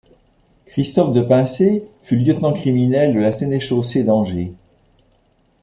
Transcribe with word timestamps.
Christophe 0.65 1.11
de 1.11 1.21
Pincé 1.21 1.85
fut 2.01 2.17
lieutenant 2.17 2.53
criminel 2.53 3.13
de 3.13 3.19
la 3.19 3.31
sénéchaussée 3.31 4.03
d'Angers. 4.03 4.51